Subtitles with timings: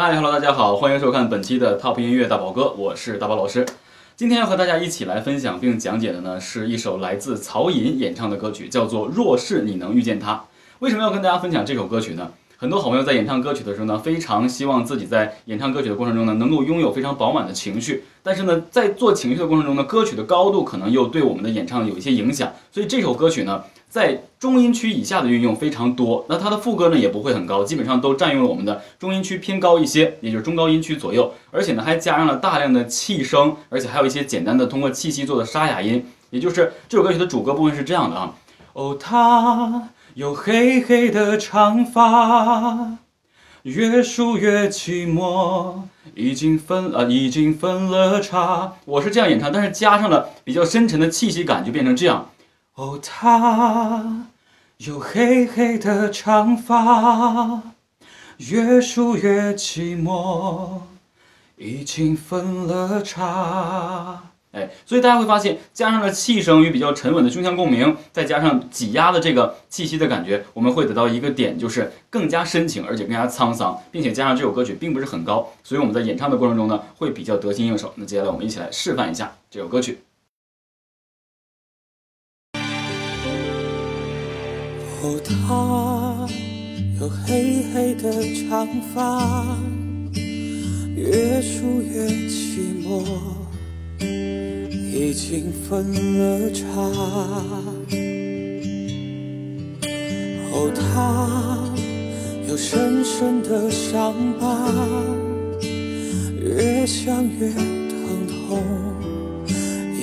[0.00, 3.66] 嗨，Hello，大家好，欢迎收看本期的 Top 音乐大宝哥，我是大宝老师。
[4.16, 10.34] 今天要和大家一起来分享并讲解的呢，是一首来自曹寅演唱的歌曲，叫做《若是你能遇见他》。
[10.78, 12.30] 为什么要跟大家分享这首歌曲呢？
[12.56, 18.04] 很多好朋友在演唱歌曲的时候呢，非常希望自己在演唱歌曲的过程中呢，能够拥有非常饱满的情绪。
[18.22, 22.50] 但是呢，在做情绪的过程中呢，歌曲的高度可能又对我们的演唱有一些影响。
[22.72, 26.24] 所以这首歌曲呢，在中音区以下的运用非常多。
[26.28, 31.34] 那它的副歌呢，也不会很高，基本上都占用了我们的中音区偏高一些，也就是中高音区左右。
[31.50, 36.06] 而且呢，还加上了大量的气声，而且还有一些简单的通过气息做的沙哑音。
[36.30, 38.34] 也就是这首歌曲的主歌部分是这样的啊，
[38.74, 42.98] 哦，他有黑黑的长发。
[43.64, 45.82] 越梳越寂寞，
[46.14, 48.72] 已经分呃已经分了叉。
[48.86, 52.30] 我是这样演唱，但是加上了比较深沉的气息感，就变成这样。
[52.80, 54.24] 哦，他
[54.78, 57.62] 有黑黑的长发，
[58.38, 60.78] 越梳越寂寞，
[61.58, 64.22] 已经分了叉。
[64.52, 77.92] 哎，所以大家会发现，加上了气声与比较沉稳的胸腔共鸣，再加上挤压的这个气息的感觉，我们会得到一个点，就是更加深情，而且更加沧桑，并且加上这首歌曲并不是很高，所以我们在演唱的过程中呢，会比较得心应手。
[77.96, 79.98] 那接下来我们一起来示范一下这首歌曲。
[85.02, 86.28] 哦，他
[87.00, 88.12] 有黑黑的
[88.48, 89.56] 长发，
[90.94, 93.02] 越数越寂寞。
[94.92, 96.64] 已经分了叉，
[100.52, 101.72] 哦，他
[102.46, 104.70] 有深深的伤疤，
[106.38, 107.79] 越想越。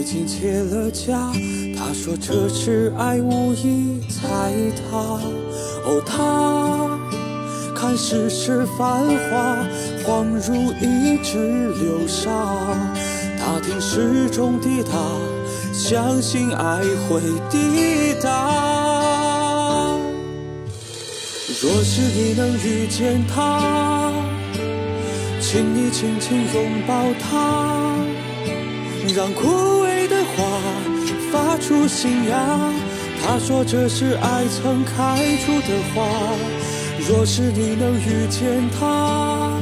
[0.00, 1.30] 已经结了痂，
[1.76, 4.96] 他说这是爱无意踩踏。
[5.84, 6.88] 哦，他
[7.74, 9.58] 看世事繁华，
[10.02, 11.36] 恍如一指
[11.78, 12.30] 流沙。
[13.38, 14.90] 他听时钟滴答，
[15.74, 17.20] 相信爱会
[17.50, 18.26] 抵达。
[21.60, 24.10] 若是你能遇见他，
[25.42, 27.94] 请你轻轻拥抱他，
[29.14, 29.99] 让枯萎
[31.32, 32.36] 发出新芽。
[33.22, 36.06] 他说这是爱曾开出的花。
[37.08, 39.52] 若是你能遇见他。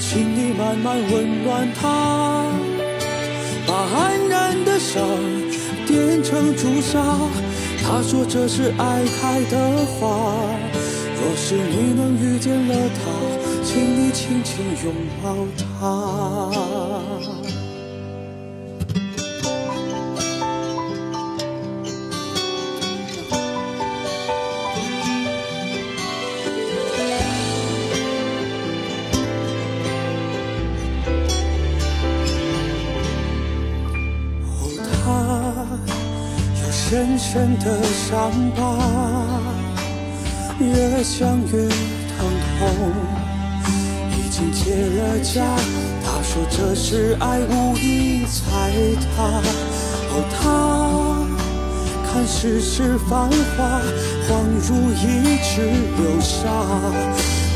[0.00, 2.46] 请你慢慢温暖他，
[3.66, 5.06] 把黯然的伤
[5.86, 6.98] 点成朱砂。
[7.84, 10.32] 他说这是爱开的花。
[11.20, 13.00] 若是你能遇见了他，
[13.62, 15.36] 请你轻轻拥抱
[15.78, 16.47] 他。
[36.88, 38.78] 深深的伤疤，
[40.58, 42.26] 越想越疼
[42.58, 42.66] 痛。
[44.16, 45.42] 已经结了痂，
[46.02, 48.72] 他说这是爱无意踩
[49.14, 49.22] 踏。
[50.08, 50.40] 哦，他
[52.10, 53.82] 看世事繁华，
[54.26, 54.30] 恍
[54.66, 55.60] 如一指
[55.98, 56.40] 流沙。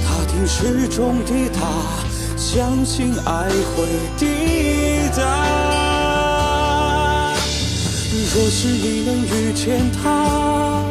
[0.05, 1.59] 他听时钟滴答，
[2.37, 3.89] 相信爱会
[4.19, 5.72] 抵达。
[8.35, 10.85] 若是你能遇见他，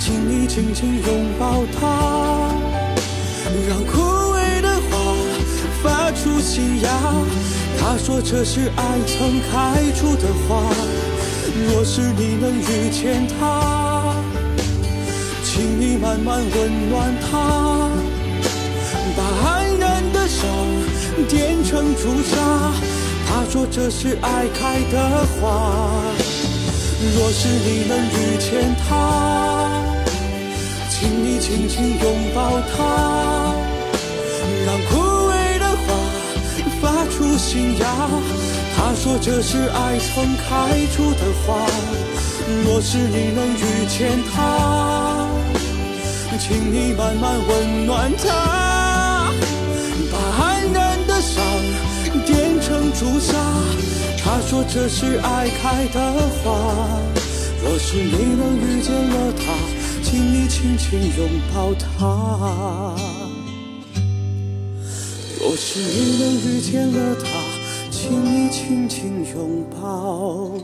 [0.00, 2.50] 请你紧紧拥抱他，
[3.68, 4.00] 让枯
[4.32, 5.14] 萎的花
[5.82, 6.88] 发出新芽。
[7.78, 10.72] 他说这是爱曾开出的花。
[11.70, 14.14] 若是你能遇见他，
[15.44, 17.90] 请你慢慢温暖他，
[19.16, 20.48] 把黯然的伤
[21.28, 22.72] 点成朱砂。
[23.38, 25.72] 他说这是爱开的花。
[27.14, 29.70] 若是你能遇见他，
[30.90, 32.04] 请你轻轻拥
[32.34, 33.54] 抱他，
[34.66, 34.98] 让枯
[35.28, 35.86] 萎的花
[36.82, 37.86] 发出新芽。
[38.76, 41.64] 他说这是爱曾开出的花。
[42.64, 45.28] 若是你能遇见他，
[46.40, 48.26] 请你慢慢温暖他，
[52.98, 53.32] 朱砂，
[54.18, 56.00] 他说这是爱开的
[56.42, 56.50] 花。
[57.62, 59.40] 若是你能遇见了他，
[60.02, 62.96] 请你轻轻拥抱他。
[65.38, 67.28] 若是你能遇见了他，
[67.92, 70.58] 请你轻轻拥抱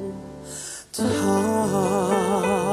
[0.92, 2.63] 他。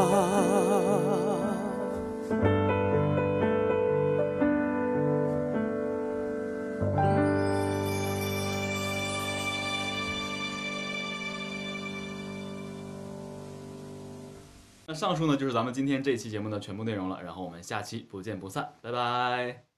[14.93, 19.70] 上述呢就是咱们今天这期节目的全部内容了，然后我们下期不见不散，拜拜。